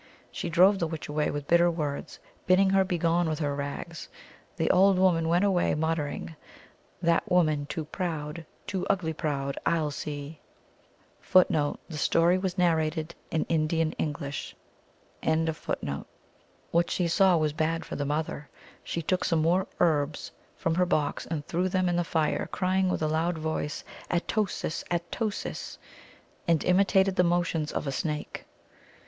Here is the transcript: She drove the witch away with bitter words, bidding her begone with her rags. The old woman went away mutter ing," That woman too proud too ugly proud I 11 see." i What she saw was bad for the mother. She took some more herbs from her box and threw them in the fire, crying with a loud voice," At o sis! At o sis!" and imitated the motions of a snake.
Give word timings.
She 0.31 0.49
drove 0.49 0.79
the 0.79 0.87
witch 0.87 1.07
away 1.09 1.29
with 1.29 1.45
bitter 1.45 1.69
words, 1.69 2.17
bidding 2.47 2.71
her 2.71 2.83
begone 2.83 3.29
with 3.29 3.37
her 3.37 3.53
rags. 3.55 4.09
The 4.57 4.71
old 4.71 4.97
woman 4.97 5.27
went 5.27 5.45
away 5.45 5.75
mutter 5.75 6.07
ing," 6.07 6.35
That 7.03 7.29
woman 7.31 7.67
too 7.67 7.85
proud 7.85 8.43
too 8.65 8.87
ugly 8.89 9.13
proud 9.13 9.59
I 9.63 9.73
11 9.75 9.91
see." 9.91 10.39
i 11.21 11.75
What 16.71 16.89
she 16.91 17.07
saw 17.07 17.37
was 17.37 17.53
bad 17.53 17.85
for 17.85 17.95
the 17.95 18.05
mother. 18.07 18.49
She 18.83 19.01
took 19.03 19.23
some 19.23 19.39
more 19.43 19.67
herbs 19.79 20.31
from 20.57 20.73
her 20.75 20.85
box 20.87 21.25
and 21.27 21.45
threw 21.45 21.69
them 21.69 21.87
in 21.89 21.95
the 21.95 22.03
fire, 22.03 22.49
crying 22.51 22.89
with 22.89 23.03
a 23.03 23.07
loud 23.07 23.37
voice," 23.37 23.83
At 24.09 24.35
o 24.35 24.45
sis! 24.47 24.83
At 24.89 25.15
o 25.21 25.29
sis!" 25.29 25.77
and 26.47 26.63
imitated 26.63 27.15
the 27.15 27.23
motions 27.23 27.71
of 27.71 27.85
a 27.85 27.91
snake. 27.91 28.45